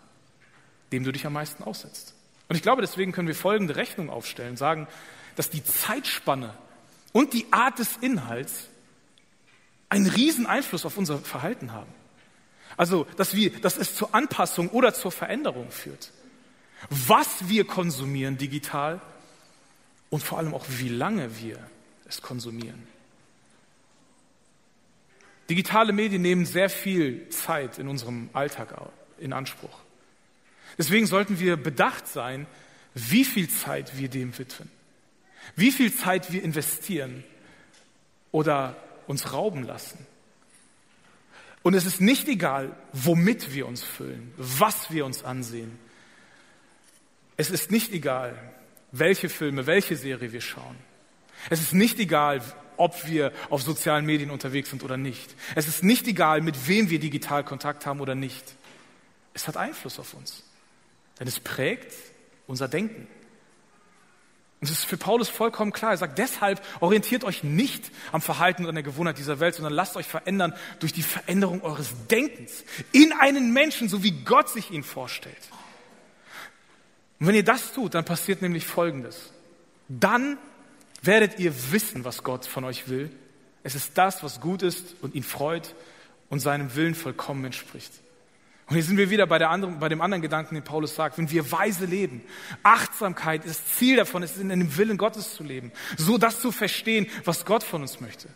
[0.92, 2.14] dem du dich am meisten aussetzt.
[2.48, 4.86] Und ich glaube, deswegen können wir folgende Rechnung aufstellen, sagen,
[5.36, 6.54] dass die Zeitspanne
[7.12, 8.68] und die Art des Inhalts
[9.92, 11.92] einen riesen Einfluss auf unser Verhalten haben.
[12.76, 16.10] Also, dass, wir, dass es zur Anpassung oder zur Veränderung führt.
[16.88, 19.00] Was wir konsumieren digital
[20.08, 21.58] und vor allem auch, wie lange wir
[22.08, 22.86] es konsumieren.
[25.50, 28.74] Digitale Medien nehmen sehr viel Zeit in unserem Alltag
[29.18, 29.78] in Anspruch.
[30.78, 32.46] Deswegen sollten wir bedacht sein,
[32.94, 34.70] wie viel Zeit wir dem widmen,
[35.54, 37.24] wie viel Zeit wir investieren
[38.30, 38.76] oder
[39.12, 40.04] uns rauben lassen.
[41.62, 45.78] Und es ist nicht egal, womit wir uns füllen, was wir uns ansehen.
[47.36, 48.36] Es ist nicht egal,
[48.90, 50.76] welche Filme, welche Serie wir schauen.
[51.50, 52.42] Es ist nicht egal,
[52.76, 55.34] ob wir auf sozialen Medien unterwegs sind oder nicht.
[55.54, 58.56] Es ist nicht egal, mit wem wir digital Kontakt haben oder nicht.
[59.34, 60.42] Es hat Einfluss auf uns.
[61.20, 61.94] Denn es prägt
[62.46, 63.06] unser Denken.
[64.62, 65.90] Und es ist für Paulus vollkommen klar.
[65.90, 69.72] Er sagt, deshalb orientiert euch nicht am Verhalten und an der Gewohnheit dieser Welt, sondern
[69.72, 74.70] lasst euch verändern durch die Veränderung eures Denkens in einen Menschen, so wie Gott sich
[74.70, 75.36] ihn vorstellt.
[77.18, 79.32] Und wenn ihr das tut, dann passiert nämlich Folgendes.
[79.88, 80.38] Dann
[81.02, 83.10] werdet ihr wissen, was Gott von euch will.
[83.64, 85.74] Es ist das, was gut ist und ihn freut
[86.30, 87.92] und seinem Willen vollkommen entspricht.
[88.72, 91.18] Und hier sind wir wieder bei, der anderen, bei dem anderen Gedanken, den Paulus sagt,
[91.18, 92.22] wenn wir weise leben,
[92.62, 97.06] Achtsamkeit, das Ziel davon ist, in dem Willen Gottes zu leben, so das zu verstehen,
[97.26, 98.28] was Gott von uns möchte.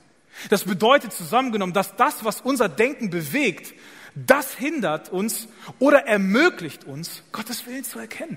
[0.51, 3.73] Das bedeutet zusammengenommen, dass das, was unser Denken bewegt,
[4.15, 8.37] das hindert uns oder ermöglicht uns, Gottes Willen zu erkennen.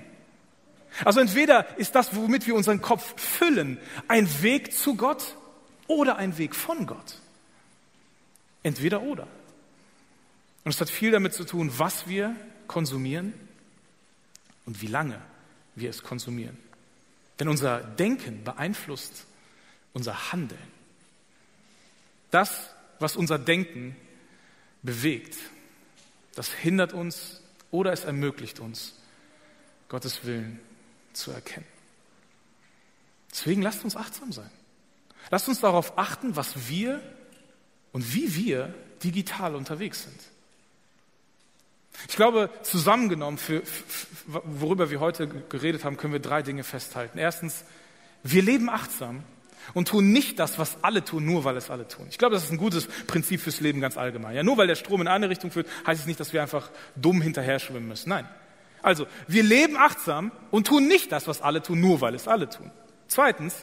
[1.04, 3.76] Also entweder ist das, womit wir unseren Kopf füllen,
[4.08, 5.36] ein Weg zu Gott
[5.86, 7.20] oder ein Weg von Gott.
[8.62, 9.28] Entweder oder.
[10.64, 13.34] Und es hat viel damit zu tun, was wir konsumieren
[14.66, 15.20] und wie lange
[15.74, 16.58] wir es konsumieren.
[17.38, 19.26] Denn unser Denken beeinflusst
[19.92, 20.60] unser Handeln.
[22.30, 23.96] Das, was unser Denken
[24.82, 25.36] bewegt,
[26.34, 28.94] das hindert uns oder es ermöglicht uns,
[29.88, 30.60] Gottes Willen
[31.12, 31.66] zu erkennen.
[33.32, 34.50] Deswegen lasst uns achtsam sein.
[35.30, 37.02] Lasst uns darauf achten, was wir
[37.92, 40.20] und wie wir digital unterwegs sind.
[42.08, 43.62] Ich glaube, zusammengenommen, für,
[44.26, 47.18] worüber wir heute geredet haben, können wir drei Dinge festhalten.
[47.18, 47.64] Erstens,
[48.22, 49.22] wir leben achtsam
[49.74, 52.06] und tun nicht das, was alle tun, nur weil es alle tun.
[52.10, 54.34] Ich glaube, das ist ein gutes Prinzip fürs Leben ganz allgemein.
[54.34, 56.70] Ja, nur weil der Strom in eine Richtung führt, heißt es nicht, dass wir einfach
[56.96, 58.08] dumm hinterher schwimmen müssen.
[58.08, 58.28] Nein.
[58.82, 62.48] Also, wir leben achtsam und tun nicht das, was alle tun, nur weil es alle
[62.48, 62.70] tun.
[63.08, 63.54] Zweitens,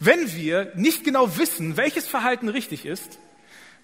[0.00, 3.18] wenn wir nicht genau wissen, welches Verhalten richtig ist,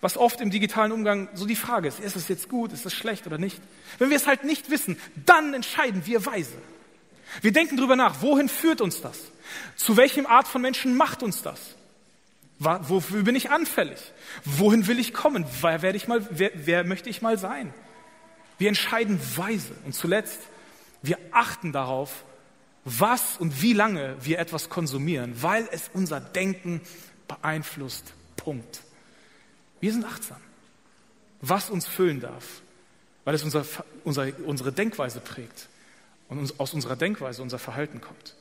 [0.03, 2.93] was oft im digitalen Umgang so die Frage ist, ist es jetzt gut, ist es
[2.93, 3.63] schlecht oder nicht?
[3.99, 6.59] Wenn wir es halt nicht wissen, dann entscheiden wir weise.
[7.41, 9.17] Wir denken drüber nach, wohin führt uns das?
[9.77, 11.77] Zu welchem Art von Menschen macht uns das?
[12.59, 13.99] Wofür bin ich anfällig?
[14.45, 15.45] Wohin will ich kommen?
[15.61, 17.73] Wer, werde ich mal, wer, wer möchte ich mal sein?
[18.59, 19.75] Wir entscheiden weise.
[19.85, 20.41] Und zuletzt,
[21.03, 22.25] wir achten darauf,
[22.85, 26.81] was und wie lange wir etwas konsumieren, weil es unser Denken
[27.29, 28.15] beeinflusst.
[28.37, 28.83] Punkt.
[29.83, 30.41] Wir sind achtsam,
[31.41, 32.63] was uns füllen darf,
[33.25, 33.67] weil es unser,
[34.05, 35.69] unser, unsere Denkweise prägt
[36.29, 38.37] und uns, aus unserer Denkweise unser Verhalten kommt.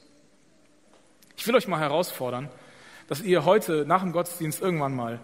[1.36, 2.48] Ich will euch mal herausfordern,
[3.08, 5.20] dass ihr heute nach dem Gottesdienst irgendwann mal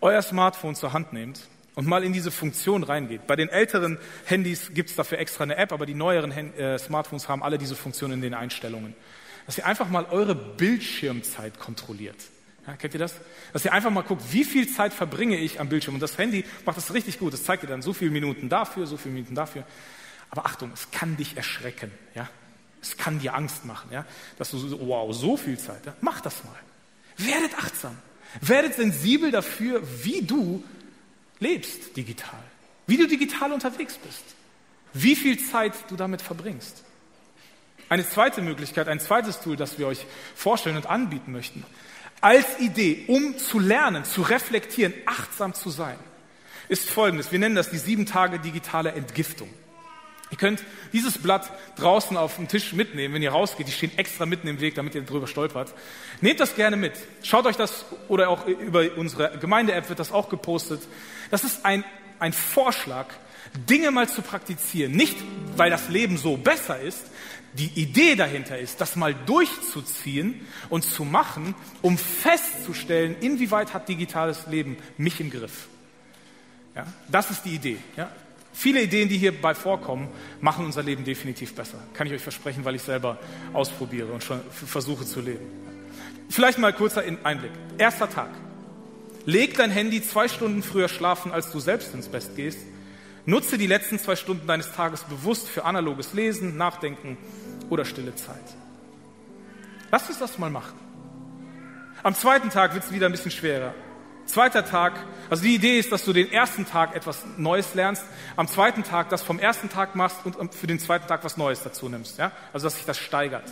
[0.00, 1.40] euer Smartphone zur Hand nehmt
[1.74, 3.26] und mal in diese Funktion reingeht.
[3.26, 6.78] Bei den älteren Handys gibt es dafür extra eine App, aber die neueren Hand äh,
[6.78, 8.94] Smartphones haben alle diese Funktion in den Einstellungen.
[9.46, 12.18] Dass ihr einfach mal eure Bildschirmzeit kontrolliert.
[12.66, 13.14] Ja, kennt ihr das?
[13.52, 15.94] Dass ihr einfach mal guckt, wie viel Zeit verbringe ich am Bildschirm.
[15.94, 17.32] Und das Handy macht das richtig gut.
[17.32, 19.64] Das zeigt dir dann so viele Minuten dafür, so viele Minuten dafür.
[20.30, 21.92] Aber Achtung, es kann dich erschrecken.
[22.14, 22.28] Ja?
[22.82, 23.90] Es kann dir Angst machen.
[23.92, 24.04] Ja?
[24.38, 25.86] Dass du so, wow, so viel Zeit.
[25.86, 25.94] Ja?
[26.00, 26.56] Mach das mal.
[27.18, 27.96] Werdet achtsam.
[28.40, 30.64] Werdet sensibel dafür, wie du
[31.38, 32.42] lebst digital.
[32.88, 34.22] Wie du digital unterwegs bist.
[34.92, 36.82] Wie viel Zeit du damit verbringst.
[37.88, 41.64] Eine zweite Möglichkeit, ein zweites Tool, das wir euch vorstellen und anbieten möchten,
[42.20, 45.98] als Idee, um zu lernen, zu reflektieren, achtsam zu sein,
[46.68, 47.32] ist folgendes.
[47.32, 49.48] Wir nennen das die sieben Tage digitale Entgiftung.
[50.30, 53.68] Ihr könnt dieses Blatt draußen auf dem Tisch mitnehmen, wenn ihr rausgeht.
[53.68, 55.72] Die stehen extra mitten im Weg, damit ihr drüber stolpert.
[56.20, 56.94] Nehmt das gerne mit.
[57.22, 60.80] Schaut euch das, oder auch über unsere Gemeinde-App wird das auch gepostet.
[61.30, 61.84] Das ist ein,
[62.18, 63.06] ein Vorschlag,
[63.68, 64.92] Dinge mal zu praktizieren.
[64.92, 65.16] Nicht,
[65.56, 67.06] weil das Leben so besser ist,
[67.56, 74.46] die Idee dahinter ist, das mal durchzuziehen und zu machen, um festzustellen, inwieweit hat digitales
[74.46, 75.68] Leben mich im Griff.
[76.74, 77.78] Ja, das ist die Idee.
[77.96, 78.10] Ja.
[78.52, 80.08] Viele Ideen, die hierbei vorkommen,
[80.40, 81.78] machen unser Leben definitiv besser.
[81.94, 83.18] Kann ich euch versprechen, weil ich selber
[83.52, 85.44] ausprobiere und schon versuche zu leben.
[86.28, 87.52] Vielleicht mal kurzer Einblick.
[87.78, 88.30] Erster Tag.
[89.26, 92.60] Leg dein Handy zwei Stunden früher schlafen, als du selbst ins Bett gehst.
[93.26, 97.18] Nutze die letzten zwei Stunden deines Tages bewusst für analoges Lesen, Nachdenken
[97.70, 98.36] oder stille Zeit.
[99.90, 100.78] Lass uns das mal machen.
[102.02, 103.74] Am zweiten Tag wird es wieder ein bisschen schwerer.
[104.26, 104.94] Zweiter Tag,
[105.30, 109.08] also die Idee ist, dass du den ersten Tag etwas Neues lernst, am zweiten Tag
[109.08, 112.18] das vom ersten Tag machst und für den zweiten Tag was Neues dazu nimmst.
[112.18, 112.32] Ja?
[112.52, 113.44] Also dass sich das steigert.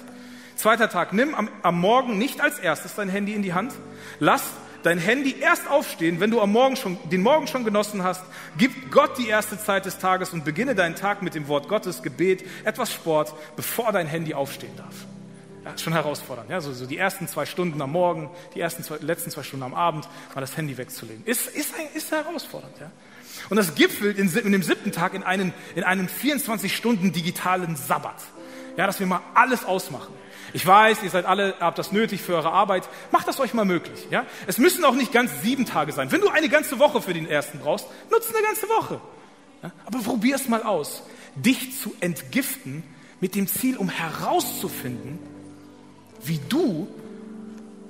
[0.57, 3.73] Zweiter Tag, nimm am, am Morgen nicht als erstes dein Handy in die Hand,
[4.19, 4.43] lass
[4.85, 8.23] dein Handy erst aufstehen, wenn du am Morgen schon, den Morgen schon genossen hast.
[8.57, 12.03] Gib Gott die erste Zeit des Tages und beginne deinen Tag mit dem Wort Gottes,
[12.03, 14.95] Gebet, etwas Sport, bevor dein Handy aufstehen darf.
[15.65, 16.51] Ja, schon herausfordernd.
[16.51, 19.65] Ja, so, so die ersten zwei Stunden am Morgen, die ersten zwei, letzten zwei Stunden
[19.65, 21.25] am Abend, mal das Handy wegzulegen.
[21.25, 22.79] Ist, ist, ist herausfordernd.
[22.79, 22.91] Ja?
[23.49, 27.77] Und das gipfelt in, in dem siebten Tag in einen, in einen 24 Stunden digitalen
[27.77, 28.17] Sabbat.
[28.77, 30.13] Ja, dass wir mal alles ausmachen.
[30.55, 32.89] Ich weiß, ihr seid alle, habt das nötig für eure Arbeit.
[33.13, 34.07] Macht das euch mal möglich.
[34.11, 34.25] Ja?
[34.47, 36.11] Es müssen auch nicht ganz sieben Tage sein.
[36.11, 39.01] Wenn du eine ganze Woche für den ersten brauchst, nutze eine ganze Woche.
[39.63, 39.73] Ja?
[39.85, 41.03] Aber probier es mal aus,
[41.35, 42.83] dich zu entgiften
[43.21, 45.19] mit dem Ziel, um herauszufinden,
[46.23, 46.89] wie du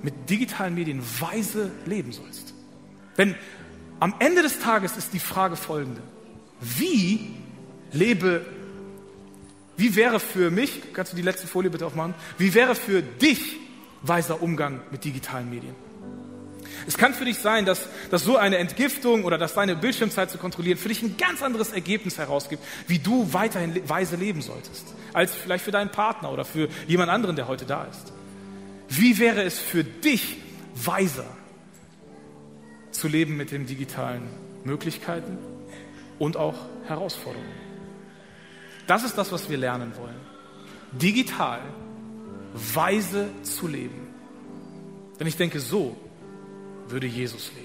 [0.02, 2.52] mit digitalen Medien weise leben sollst.
[3.16, 3.36] Denn
[4.00, 6.02] Am Ende des Tages ist die Frage folgende.
[6.60, 7.30] Wie
[7.92, 8.44] lebe,
[9.76, 13.56] wie wäre für mich, kannst du die letzte Folie bitte aufmachen, wie wäre für dich
[14.02, 15.74] weiser Umgang mit digitalen Medien?
[16.86, 20.38] Es kann für dich sein, dass, dass so eine Entgiftung oder dass deine Bildschirmzeit zu
[20.38, 25.34] kontrollieren für dich ein ganz anderes Ergebnis herausgibt, wie du weiterhin weise leben solltest, als
[25.34, 28.12] vielleicht für deinen Partner oder für jemand anderen, der heute da ist.
[28.88, 30.36] Wie wäre es für dich
[30.74, 31.26] weiser
[32.90, 34.22] zu leben mit den digitalen
[34.64, 35.38] Möglichkeiten
[36.18, 36.56] und auch
[36.86, 37.63] Herausforderungen?
[38.86, 40.20] Das ist das, was wir lernen wollen.
[40.92, 41.60] Digital
[42.52, 44.08] weise zu leben.
[45.18, 45.96] Denn ich denke, so
[46.88, 47.63] würde Jesus leben.